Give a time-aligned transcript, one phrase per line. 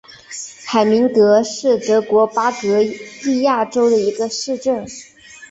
[0.65, 2.59] 海明格是德国巴伐
[3.23, 4.83] 利亚州的一个市镇。